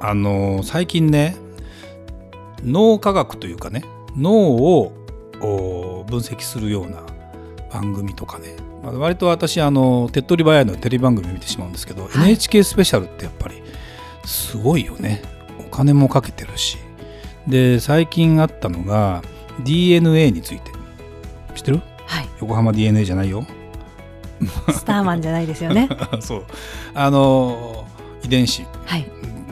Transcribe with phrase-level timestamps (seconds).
[0.00, 1.36] あの最近ね
[2.62, 3.84] 脳科学というかね
[4.16, 4.92] 脳を
[5.40, 7.02] 分析するような
[7.72, 13.62] 番組とかね、まあ、割と私あの手っ取り早いのテレビ番組見てしまうんですけど、はい、NHK スペシャルってやっぱり
[14.24, 15.22] すごいよね。
[15.58, 16.78] お金もかけてるし。
[17.46, 19.22] で最近あったのが
[19.64, 20.72] DNA について。
[21.54, 23.46] 知ってる、はい、横浜 DNA じゃないよ。
[24.70, 25.88] スターマンじゃないですよね。
[26.20, 26.44] そう。
[26.94, 27.84] あの
[28.24, 28.64] 遺伝子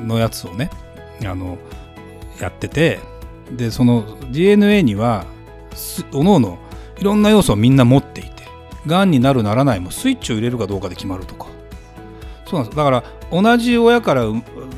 [0.02, 0.70] のやつをね、
[1.20, 1.58] はい、あの
[2.40, 3.00] やってて
[3.50, 5.24] でその DNA には
[6.12, 6.58] おのおの
[6.98, 8.44] いろんな要素をみんな持っていて
[8.86, 11.46] がんになるならないもスイッチを入れるかどうかで決まるとか。
[12.46, 12.76] そうなんです。
[12.76, 14.24] だから同じ親から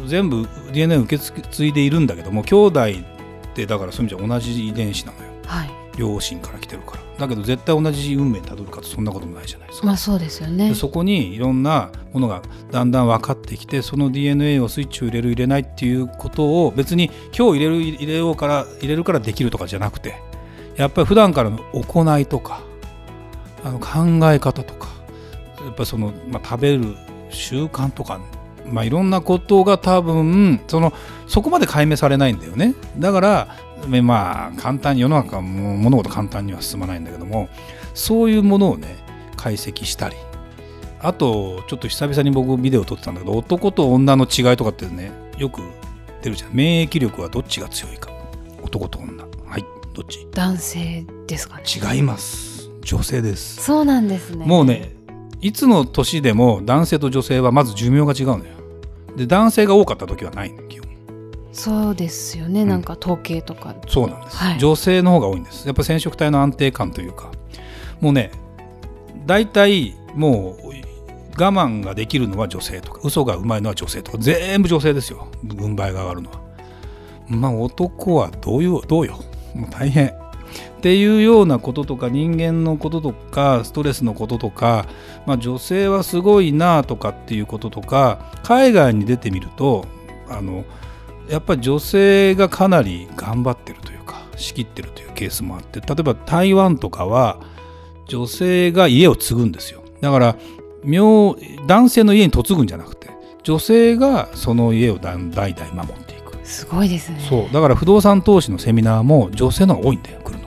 [0.07, 9.87] 全部 DNA を受け継いでいるんだけども兄弟ってだからそういう意味じゃ同じ遺伝子なのよ、はい、両親から来てるからだけど絶対同じ運命たどるかとそんなこともないじゃないですか。
[9.87, 10.75] まあそうですよね。
[10.75, 20.21] そこにいろんなものがだんだん分かってきてその DNA をスイッチを入れる入れないっていうことを別に今日入れる入れようから入れるからできるとかじゃなくて
[20.77, 22.63] やっぱり普段からの行いとか
[23.63, 24.89] あの考え方とか
[25.65, 26.97] やっぱその、まあ、食べる
[27.31, 28.21] 習慣とか
[28.67, 30.93] まあ、いろんなことが多分その
[31.27, 33.57] そこまで解明されないんだよねだから
[34.03, 37.49] まあ簡単に世の中も物事簡単には進まないんだけども
[37.93, 38.97] そういうものをね
[39.37, 40.17] 解析したり
[41.01, 45.61] あとちょっと久々に僕ビデオ撮ってたんだけど男と女の違いとかってねよく
[46.23, 46.55] 出るじゃん。
[46.55, 48.11] 免疫力はどっちが強いか。
[48.63, 49.25] 男と女。
[49.47, 50.27] はいどっち？
[50.33, 51.65] 男性ですかね。
[51.95, 52.71] 違います。
[52.81, 53.63] 女性です。
[53.63, 54.47] そうなんですね。
[54.47, 54.95] もうね
[55.43, 58.55] いつの年でも男性と女性はまず寿命が違うのよ。
[59.17, 60.89] で男性が多かった時はないの基本
[61.55, 63.75] そうですよね、うん、なんか統計とか。
[63.89, 65.67] そうなんです、はい、女性の方が多いんです。
[65.67, 67.31] やっぱ染色体の安定感というか
[68.01, 68.31] もうね
[69.25, 70.65] 大体もう
[71.37, 75.29] 我慢ができるのは女性とか嘘がうまいのは女性とか全部女性ですよ。
[75.43, 76.41] 軍配が上がるのは。
[77.29, 79.19] まあ男はどういうどうよ。
[79.55, 80.09] もう大変。
[80.09, 80.11] っ
[80.85, 84.87] ていうようなこととか人間のこととかストレスのこととか、
[85.25, 89.87] まあ、女性はすごいなとかっていうこととか海外に出てみると
[90.29, 90.65] あの
[91.29, 97.41] やっぱり女性がかなり頑張ってるというか仕切ってるというケースもあって例えば台湾とかは
[98.07, 99.83] 女性が家を継ぐんですよ。
[100.01, 100.37] だから
[101.67, 103.11] 男性の家に嫁ぐんじゃなくて
[103.43, 105.33] 女性がその家を代々
[105.73, 106.37] 守っていく。
[106.45, 107.19] すごいですね。
[107.29, 107.53] そう。
[107.53, 110.45] だから不動産投資のセミナーも女性の方が多いんだよ来るの。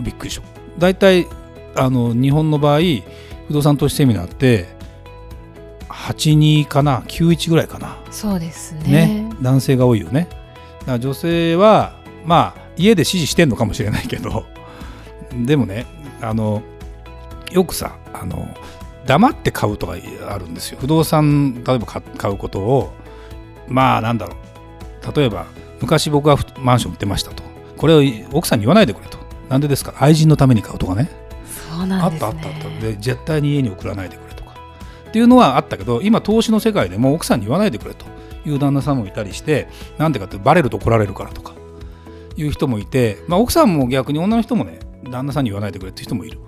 [0.00, 0.46] びっくりした。
[0.78, 1.26] 大体
[1.74, 2.80] あの日本の場合
[3.48, 4.66] 不動産投資セミナーって
[5.88, 7.98] 82かな91ぐらいかな。
[8.10, 9.06] そうですね。
[9.06, 10.28] ね男性が多いよね。
[10.80, 11.92] だから女性は
[12.24, 14.46] まあ家で指示してんのかもしれないけど。
[15.46, 15.86] でもね
[16.20, 16.62] あの
[17.50, 18.48] よくさあの
[19.06, 19.94] 黙って買うとか
[20.28, 20.78] あるんですよ。
[20.80, 22.92] 不動産例えば買うことを
[23.68, 25.16] まあなんだろう。
[25.16, 25.46] 例えば
[25.80, 27.42] 昔僕はマンション売ってましたと。
[27.76, 29.18] これを奥さんに言わないでくれと。
[29.48, 29.94] なんでですか？
[29.98, 31.10] 愛人のために買うとかね。
[31.70, 32.68] そうなんね、あったあったあった。
[32.80, 34.52] で絶対に家に送らないでくれとか。
[35.08, 38.06] っていうのはあったけど今投資の世界でも奥さんに言わないでくれと
[38.44, 41.54] いう旦那さんもいたりしてなんでかってバレると怒られるからとか
[42.36, 46.38] いう人もいて、まあ、奥さんも逆に女の人もね旦那さんに言わないでくれって人もいる。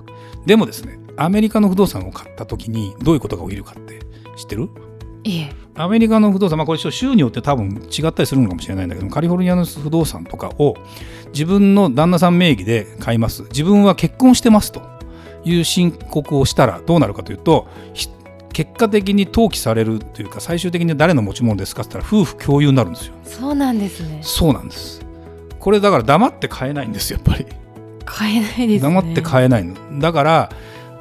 [0.46, 4.00] でもですねアメリカの不動産を買った時にどういうことが起きるかって
[4.36, 4.68] 知ってる？
[5.24, 5.52] いえ。
[5.76, 10.76] アメリカの不動産、まあ、これ州によって多分違ったりするのかもしれないんだけどカリフォルニアの不動産とかを
[11.32, 13.42] 自分の旦那さん名義で買います。
[13.44, 14.82] 自分は結婚してますと
[15.44, 17.66] いう申告をしたらどうなるかというと
[18.54, 23.14] 結果的に登記されるというか最終的に誰の持ち物ですかって言ったら夫婦共有になるんですよ。
[23.24, 24.20] そうなんですね。
[24.22, 25.04] そうなんです。
[25.58, 27.46] これだから黙って買えないんですやっぱり。
[28.06, 29.74] 買えないです、ね、黙って買えないの。
[29.98, 30.50] だから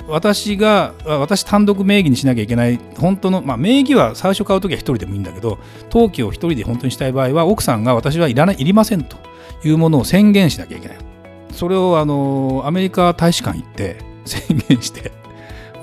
[0.08, 5.60] 私が私単独名義にしなきゃいけない本当の、まあ、名義は最初買う時は1人でもいいんだけど
[5.92, 9.18] 登記を1人で本当にしたい場合は奥さんが私はいらないいりませんと
[9.64, 10.98] いうものを宣言しなきゃいけない。
[11.52, 15.12] それをあのアメリカ大使館行って 宣言して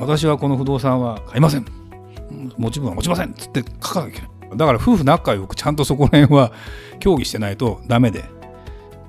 [0.00, 1.66] 私はこの不動産は買いません。
[2.56, 4.56] 持ち分は持ちませんっつって書かなきゃいけない。
[4.56, 6.52] だから夫婦仲良くちゃんとそこら辺は
[6.98, 8.20] 協議してないとダメで。
[8.20, 8.22] っ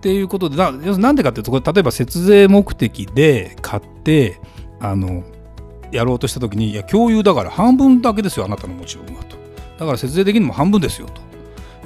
[0.02, 4.40] ていうことでだ要すなんでかっていうとこれ例えば節税目的で買って
[4.80, 5.24] あの
[5.92, 9.38] やろうとした時にいや共有だから半分だけですよあなたの持ち分はと。
[9.78, 11.22] だから節税できるのも半分ですよと。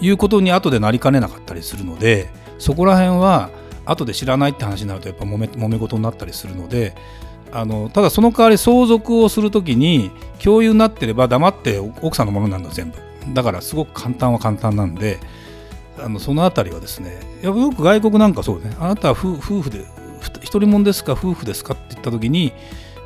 [0.01, 3.49] いうことに後でなりかねなかったりするのでそこら辺は
[3.85, 6.95] 後で知らないって話になるとやっぱ揉め揉め事になったりするので
[7.55, 10.11] あのただその代わり相続をするときに
[10.43, 12.97] 共有になってれば黙って奥さんのものなるの全部。
[13.33, 15.19] だからすごく簡単は簡単なんで
[15.97, 18.75] あのそのあたりはですねよく外国なんかそうね。
[18.77, 19.85] あなたは夫婦で
[20.41, 22.51] 一人もんですか夫婦ですかって言った時に、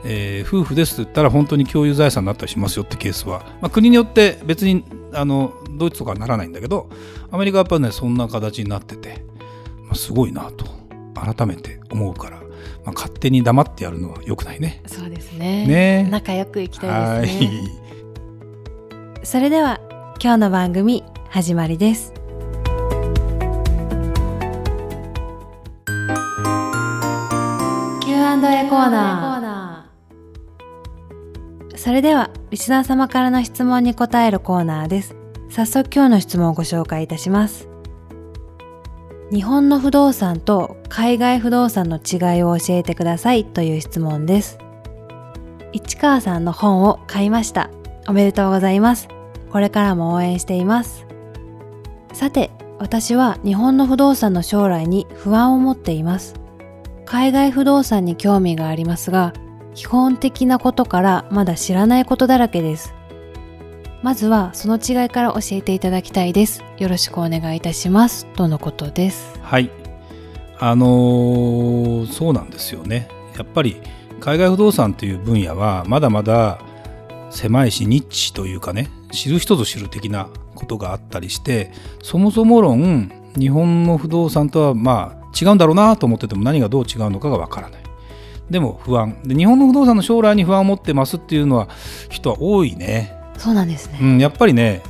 [0.03, 6.89] えー、夫婦ですと言ったら本当に共有財産になったりしますよってケースは、まあ、国によって別にあのドイツとかはならないんだけど
[7.29, 9.23] アメリカはやっぱねそんな形になってて、
[9.83, 10.65] まあ、すごいなと
[11.13, 12.41] 改めて思うから、
[12.85, 14.81] まあ、勝手に黙ってやるのはよくないね。
[14.87, 17.61] そうですねね仲良くいきたいですね。
[19.23, 19.79] それでは
[20.21, 22.13] 今日の番組始まりです。
[28.01, 29.39] Q&A コーナー
[31.79, 35.15] それではリスナー様からの質問に答えるコーナーです
[35.49, 37.68] 早速今日の質問をご紹介いたします
[39.31, 44.57] 日本の不動産と海外不動産の違いを教えてくださいという質問です。
[45.71, 47.69] 市川さんの本を買いました。
[48.07, 49.07] おめでとうございます。
[49.51, 51.05] これからも応援しています。
[52.11, 52.49] さて
[52.79, 56.33] 私は日本の不動産の将来に不安を持っています。
[57.05, 59.33] 海外不動産に興味がありますが、
[59.75, 62.95] 基本的なことからまだ知らないことだらけです。
[64.01, 66.63] まずはその違いから教えていただきたいです。
[66.77, 68.25] よろしくお願いいたします。
[68.27, 69.37] とのことです。
[69.41, 69.69] はい。
[70.57, 73.09] あのー、そうなんですよね。
[73.37, 73.81] やっぱり
[74.19, 76.59] 海外不動産という分野はまだまだ
[77.29, 81.71] 狭いしニッチというかね知る人ぞ知る的なことがあったりして
[82.03, 87.83] そもそも論日本の不動産とはまあ違うんだろうなと思ってても何がどう違うのかがわからない
[88.49, 91.69] でも不安で日本の不動産の将来に不安を持ってますっていうのは
[92.09, 94.83] 人は多いねそうなんですね、うん、やっぱりね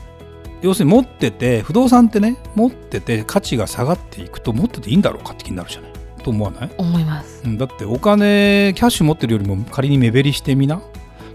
[0.62, 5.92] 要するに持ってて不動産ってね持ってて価値が下がっていくと持ってていいんだろうかって気になるじゃない？
[6.22, 6.72] と思わない？
[6.78, 10.82] 思います、うん、だってお金キャッシュ持ってるよりも仮に目減りしてみな。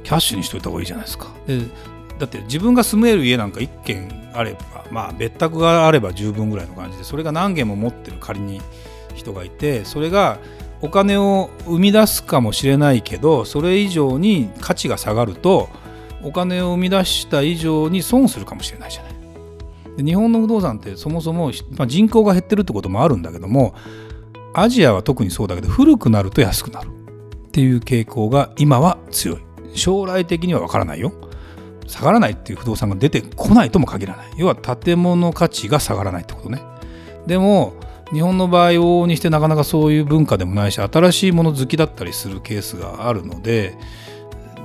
[0.02, 1.28] キャッシュにしといた方がいいじゃないですか。
[1.46, 1.60] で
[2.18, 8.60] だって自分が住める家なんか1軒あればまあ別宅があれば十分ぐらいの感じでそれが何軒も持ってる仮に
[9.14, 10.38] 人がいてそれが
[10.82, 15.70] お金を生み出すかもしれないけどそれ以上に価値が下がると
[16.24, 19.14] お金を生み出した以上に損するかもしれないじゃない。
[19.98, 23.74] で日本の不動産ってそもそも、まあ、人口が減ってるってこともあるんだけども
[24.52, 29.38] アジアは特にそうだけど古くなると安くなるっていう傾向が今は強い。
[29.74, 31.12] 将来的には分からないよ。
[31.86, 34.26] 下がらないっていう不動産が出てこないとも限らない。
[34.36, 36.62] 要は建物価値が下がらないってことね。
[37.26, 37.74] でも
[38.12, 43.76] 日本の場合往々にしてなかなかそういう文化でもないし新しいもの好きだったりするケースがあるので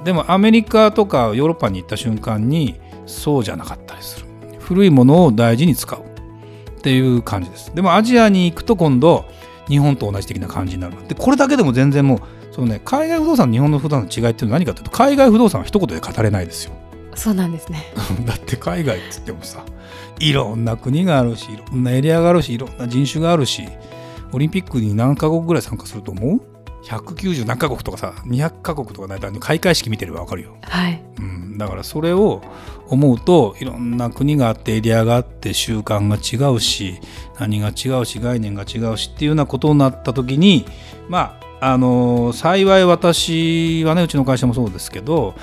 [0.03, 4.25] でもアメリカとかヨーロッパに行った瞬間にそうじゃなかったりする。
[4.59, 7.73] 古いものを大事に使うっていう感じです。
[7.75, 9.25] でもアジアに行くと今度
[9.67, 10.95] 日本と同じ的な感じになる。
[11.07, 12.19] でこれだけでも全然もう
[12.53, 16.73] そのね海外不動産日本の不動産の違いっていうのは何かというと海外不動産は一言で語れないですよ。
[17.15, 17.83] そうなんですね。
[18.25, 19.63] だって海外って言ってもさ
[20.19, 23.67] いろんな国があるしいろんなエリアがあるしいろんな人種があるし
[24.31, 26.41] オリンピックに何カ国ぐらい参加すると思う？
[26.83, 31.03] 190何カ国とかさ200カ国とかないと開会式見てれば分かるよ、はい。
[31.19, 32.41] うん、だからそれを
[32.87, 36.99] 思うといろんな国があってエリアがあって習慣が違うし
[37.39, 40.65] 何が違うし概念が違うしっていうようなことになった時に
[41.07, 45.35] まああの幸い私はねうちの会社もそうですけど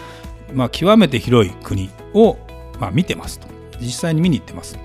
[0.52, 2.36] まあ、極めて広い国を、
[2.78, 3.48] まあ、見てますと。
[3.80, 4.78] 実際に見に行ってます。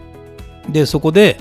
[0.70, 1.38] でそこで、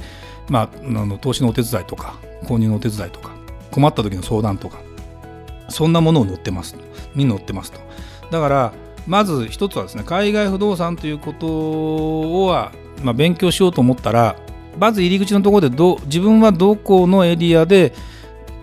[0.49, 3.33] まあ、あの投資のお手伝いとか購入のお手伝いとか
[3.71, 4.79] 困った時の相談とか
[5.71, 6.77] そんなものを載ってます
[7.15, 7.81] に載ってますと。
[8.31, 8.73] だから
[9.07, 12.73] まず一つはですね海外不動産ということは、
[13.03, 14.37] まあ、勉強しようと思ったら
[14.79, 17.93] まず入り口のところでど自分はどこのエリアで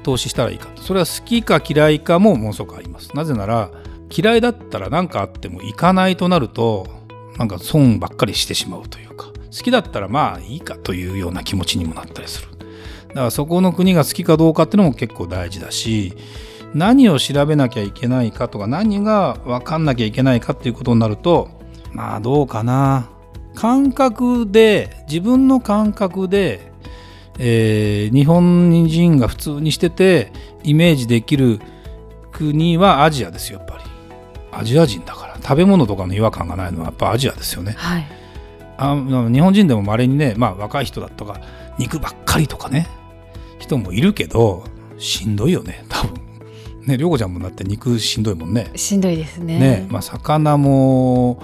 [0.03, 3.15] 投資したらいいかそれは好きか嫌いかもものすごくあります。
[3.15, 3.71] なぜなら
[4.09, 6.87] 嫌いだったら何かあっても行かないとなると
[7.37, 12.47] なんか損ばっかりしてしまうというか好きだったらまあいいかというような気持ちにもなったりする。
[13.09, 16.13] だからそこの国が好きかどうかっていうのも結構大事だし
[16.73, 21.49] 何を調べなきゃいけないかとか何が分かんなきゃいけないかっていうことになると
[21.91, 23.09] まあどうかな
[23.55, 26.71] 感覚で自分の感覚で、
[27.39, 30.31] えー、日本人が普通にしてて
[30.63, 31.59] イメージできる
[32.31, 33.83] 国はアジアですよやっぱり
[34.51, 37.73] アジア人だから食べ物とかの違和感がないのはやっぱアジアですよね。
[37.77, 38.07] はい、
[38.77, 41.39] あ日本人でもまれにね、まあ、若い人だとか
[41.77, 42.87] 肉ばっかりとかね
[43.59, 44.63] 人もいるけど
[44.97, 46.26] しんどいよね多分。
[46.87, 48.71] ね涼子ちゃんもだって肉しんどいもんね。
[48.75, 49.59] しんどいですね。
[49.59, 51.41] ねまあ、魚も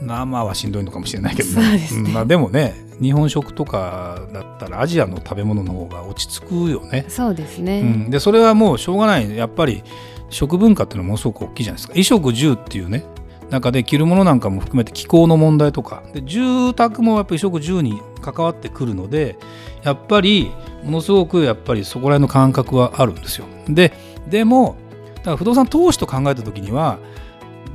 [0.00, 7.04] 生はしんどいのかもしれないけど、ね、ね、まあ、でもね日本食とかだったらアジアの食べ物の方が落ち着くよね。
[7.08, 9.36] そうですね、うん、でそれはもうしょうがない。
[9.36, 9.82] やっぱり
[10.30, 11.92] 食文化っていうのはものすごく大きいじゃないですか。
[11.92, 13.04] 衣食住っていうね。
[13.50, 16.02] 中で着るものなんかも含めて気候の問題とか。
[16.12, 19.38] で住宅もやっぱり衣食住に関わってくるので
[19.82, 20.50] やっぱり
[20.82, 23.46] ものすごくやっぱりそこら辺の感覚はあるんですよ。
[23.68, 23.92] で
[24.28, 24.76] でも
[25.16, 26.98] だから不動産投資と考えた時には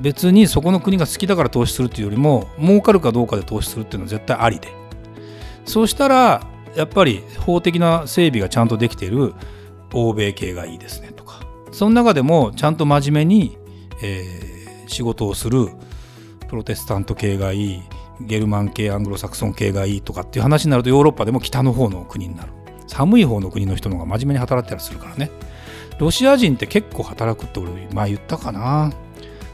[0.02, 4.70] 別にそこの国が好きだから投資するっていうよりも儲かるかどうかで投資するっていうのは絶対ありで。
[5.66, 6.46] そうしたら
[6.76, 9.34] やっぱり法的な整備がちゃんとできている
[9.94, 11.42] 欧米系がいいですねとか。
[11.72, 13.58] その中でもちゃんと真面目に、
[14.02, 14.54] えー
[14.94, 15.70] 仕事をする
[16.48, 17.82] プロテスタント系がいい
[18.22, 22.54] ゲルマン系アングロサクソン系がいいとかっていう話になるとヨーロッパでも北の方の国になる。
[22.94, 25.32] 寒い方の国の人の方が真面目に働いたりするからね。
[25.98, 28.92] ロシア人って結構働くって俺前言ったかな。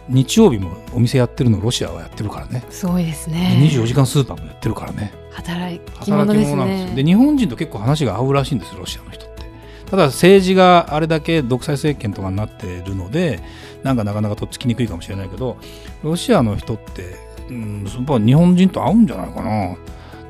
[0.10, 2.66] 日曜日もお店やってるのロシアはやってるからね。
[2.70, 5.14] すごいですでね24時間スーパーもやってるからね。
[5.32, 6.90] 働き働者ですき者なんです。
[6.90, 9.44] よでね日本人と結構話が合うらしいんですよロシアの人って。
[9.90, 13.40] ただ政治があれだけ独裁政権とかになってるので
[13.84, 15.58] なんかなかなかとっつきにくいかもしれないけど
[16.04, 17.16] ロシアの人って、
[17.50, 19.78] うん、日本人と合うんじゃないかな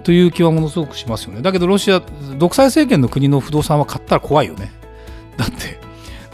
[0.10, 1.44] という気はものすごくしますよね。
[1.44, 2.02] だけどロシア
[2.40, 4.72] 独裁政権の国の不動産は買ったら怖いよね。
[5.38, 5.80] だって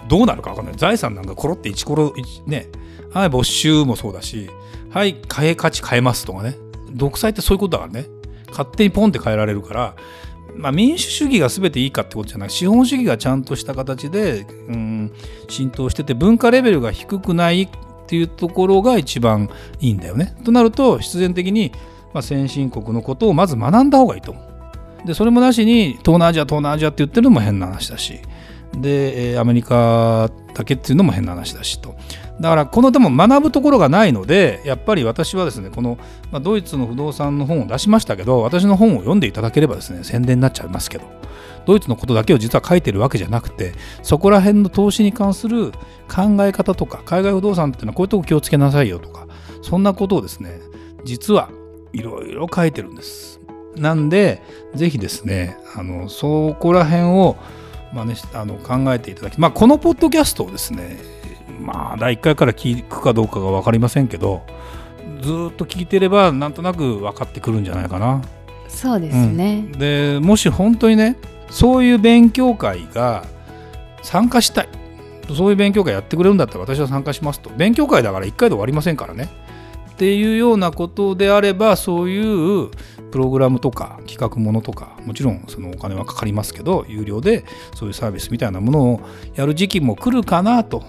[0.07, 0.75] どうなるか分かんない。
[0.77, 2.13] 財産なんかコロって1コロ
[2.45, 2.69] ね。
[3.11, 4.49] はい没収もそうだし。
[4.91, 6.55] はい買え価値変えますとかね。
[6.93, 8.07] 独裁ってそういうことだからね。
[8.47, 9.95] 勝手にポンって変えられるから、
[10.55, 12.49] まあ、民主主義が全ていいかってことじゃない。
[12.51, 15.11] 資本主義がちゃんとした形で、うん、
[15.49, 17.69] 浸透してて文化レベルが低くないっ
[18.07, 19.49] ていうところが一番
[19.81, 20.37] いいんだよね。
[20.45, 21.73] となると必然的に、
[22.15, 24.39] まあ、先進国のことをまず学んだ方がいいと思
[25.03, 25.05] う。
[25.05, 28.21] でそれもなしに東南アジア東南アジアって言ってるのも変な話だし
[28.75, 31.95] で、アメリカだけっていうのも変な話だしと
[32.39, 35.99] だからこのでも学ぶところがないのでやっぱり私はですねこの、
[36.31, 41.05] まあ、ドイツの不動産の本を出しましたけど私の本を読んでいただければですね宣伝になっちゃいますけど
[41.65, 45.73] ドイツのことだけを実は書いてるわけじゃなくてそこら辺の投資に関する
[46.07, 49.27] 考え方とか海外不動産っていうのはこういうとこ気をつけなさいよとか
[49.61, 50.59] そんなことをですね
[51.03, 51.49] 実は
[51.95, 53.39] いろいろ書いてるんです。
[53.75, 54.41] なんで
[54.73, 57.35] ぜひですねあのそこら辺を、
[57.93, 60.97] まあね、あの考えていただき、まあ、このポッドキャストをですね
[61.59, 64.43] まあ第1回から聞くかどうかが分かりませんけど
[65.21, 68.21] ずーっと聞いてればなんとなく分かってくるんじゃないかな。
[68.67, 71.15] そうですね、でもし本当にね
[71.49, 73.23] そういう勉強会が
[74.01, 74.69] 参加したい。
[75.35, 77.49] そういう勉強会やってくれるんだったら私は参加しますと。
[77.51, 79.29] 勉強会だから1回で終わりませんからね
[79.95, 82.69] っていうようなことであればそういう
[83.11, 89.01] プログラムとか企画ものとかもちろんそのお金はかかりますけど有料でそういうサービスみたいなものを
[89.35, 90.83] やる時期も来るかなと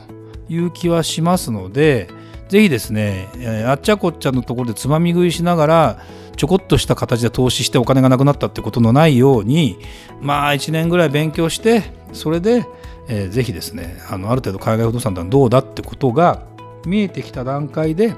[0.48, 2.08] いう気はしますので
[2.48, 5.98] ぜひですね、えあっちゃこっちゃのところでつまみ食いしながら
[6.36, 9.78] ちょこっとした形で投資してお金がなくなったってことのないように
[10.20, 11.82] まあ1年ぐらい勉強して
[12.12, 12.64] それで、
[13.08, 16.42] えーぜひですねあのある程度海外不動産ってのはどうだってことが
[16.86, 18.14] 見えてきた段階で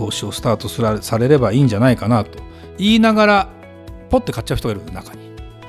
[0.00, 2.38] 投資をスタートすらされればいいんじゃないかなと。
[2.78, 3.48] 言いながら
[4.08, 5.20] ポッて買っちゃう人がいる中に。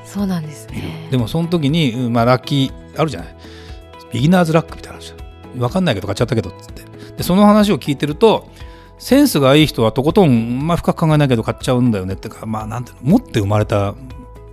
[0.05, 1.09] そうなんですね。
[1.11, 3.35] でもその時に、うんまあ、ラッキーあるじゃない。
[4.13, 6.83] ビギナーズラックみたいなのあるじゃん分かんないけど買っちゃったけどっつって。
[7.17, 8.47] でその話を聞いてると
[8.97, 13.95] センスがいい人はとことん、まあ、深く考えないけど買っちゃうんだよねってかまあなんていうの持って生まれた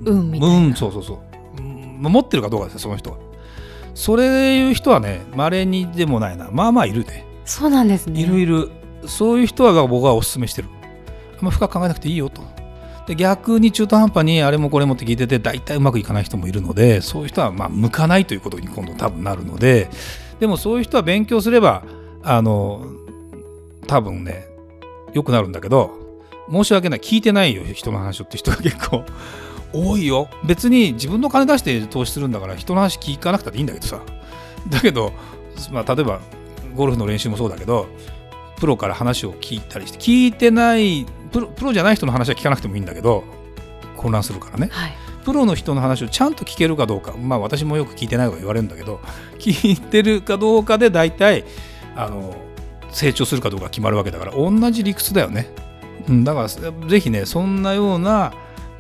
[0.01, 1.23] 運みたいな、うんそうそうそ
[1.59, 3.19] う、うんまあ持ってるかどうかですよその人は。
[3.95, 6.49] それいう人はね稀にでもないな。
[6.53, 7.27] まあまあいるね。
[7.45, 8.21] そうなんですね。
[8.21, 8.71] いるいる
[9.07, 10.69] そういう人は僕はお勧めしてる。
[11.39, 12.43] あんま深く考えなくていいよと。
[13.07, 19.89] で逆に中途半端にあれもこれもって聞いてて大体うまくいかない人もいるのでそういう人はま向かないということに今度多分なるので
[20.41, 21.85] でもそういう人は勉強すれば
[22.23, 22.85] あの
[23.87, 24.47] 多分ね
[25.15, 25.97] 良くなるんだけど
[26.51, 27.01] 申し訳ない。
[27.01, 29.05] 聞いてないよ人の話をって人が結構
[29.73, 30.29] 多いよ。
[30.45, 34.01] 別に自分の金出して投資するんだから人の話聞かなくたっていいんだけどさ。
[34.69, 35.13] だけど、
[35.71, 36.21] まあ、例えば
[36.75, 37.87] ゴルフの練習もそうだけど
[38.59, 43.25] プロから話を聞いたりして聞いてないプロプロじゃない人の話は聞かなくてもいいんだけど
[43.97, 44.69] 混乱するからね。
[44.71, 44.93] はい。
[45.25, 49.01] プロの人の話をちゃんと聞けるかどうかまあ私もよく聞いてないとか言われるんだけど
[49.39, 51.45] 聞いてるかどうかで大体
[51.95, 52.35] あの
[52.91, 55.51] 成長するかどうか決まるわけだから同じ理屈だよね、
[56.09, 58.33] うん、だからぜひねそんなような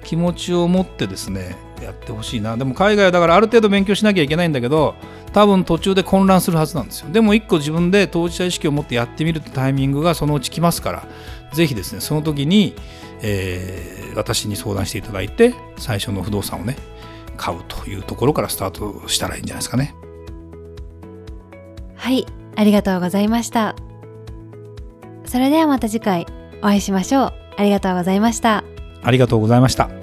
[0.04, 2.56] 気持ちを持ってですねやってほしいな。
[2.56, 4.94] でも海外はだからある程度勉強しなきゃいけないんだけど
[5.32, 7.10] 多分途中で混乱するはずなんですよ。
[7.10, 11.08] でも一個自分で当事者意識を持ってやってみるってタイミングがそのうち来ますから。
[11.52, 12.74] ぜひですねその時に、
[13.22, 16.76] えー私に相談していただいて最初の不動産をね
[17.36, 19.94] 買うというところからスタートしたらいいんじゃないですかね。
[21.94, 23.76] はいありがとうございました。
[25.24, 26.26] それではまた次回
[26.58, 27.32] お会いしましょう。
[27.56, 28.64] ありがとうございました。
[29.02, 29.97] ありがとうございました